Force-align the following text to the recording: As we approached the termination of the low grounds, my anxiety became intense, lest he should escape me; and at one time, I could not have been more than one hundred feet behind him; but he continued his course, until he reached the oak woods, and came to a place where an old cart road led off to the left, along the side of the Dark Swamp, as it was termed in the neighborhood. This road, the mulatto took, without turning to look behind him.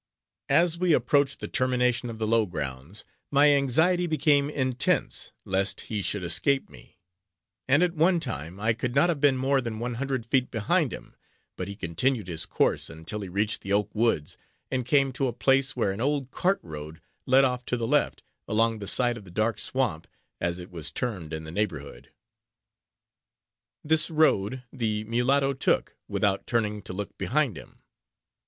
As 0.49 0.79
we 0.79 0.93
approached 0.93 1.39
the 1.41 1.47
termination 1.47 2.09
of 2.09 2.17
the 2.17 2.25
low 2.25 2.47
grounds, 2.47 3.05
my 3.29 3.51
anxiety 3.51 4.07
became 4.07 4.49
intense, 4.49 5.31
lest 5.45 5.81
he 5.81 6.01
should 6.01 6.23
escape 6.23 6.71
me; 6.71 6.97
and 7.67 7.83
at 7.83 7.93
one 7.93 8.19
time, 8.19 8.59
I 8.59 8.73
could 8.73 8.95
not 8.95 9.09
have 9.09 9.19
been 9.21 9.37
more 9.37 9.61
than 9.61 9.77
one 9.77 9.93
hundred 10.01 10.25
feet 10.25 10.49
behind 10.49 10.91
him; 10.91 11.15
but 11.55 11.67
he 11.67 11.75
continued 11.75 12.27
his 12.27 12.47
course, 12.47 12.89
until 12.89 13.19
he 13.21 13.29
reached 13.29 13.61
the 13.61 13.73
oak 13.73 13.93
woods, 13.93 14.37
and 14.71 14.87
came 14.87 15.11
to 15.11 15.27
a 15.27 15.33
place 15.33 15.75
where 15.75 15.91
an 15.91 16.01
old 16.01 16.31
cart 16.31 16.59
road 16.63 16.99
led 17.27 17.43
off 17.45 17.63
to 17.65 17.77
the 17.77 17.85
left, 17.85 18.23
along 18.47 18.79
the 18.79 18.87
side 18.87 19.17
of 19.17 19.23
the 19.23 19.29
Dark 19.29 19.59
Swamp, 19.59 20.07
as 20.39 20.57
it 20.57 20.71
was 20.71 20.89
termed 20.89 21.31
in 21.31 21.43
the 21.43 21.51
neighborhood. 21.51 22.09
This 23.83 24.09
road, 24.09 24.63
the 24.73 25.03
mulatto 25.03 25.53
took, 25.53 25.95
without 26.07 26.47
turning 26.47 26.81
to 26.81 26.93
look 26.93 27.15
behind 27.19 27.55
him. 27.55 27.83